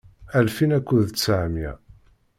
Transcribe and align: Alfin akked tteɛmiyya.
Alfin 0.37 0.71
akked 0.77 1.07
tteɛmiyya. 1.09 1.73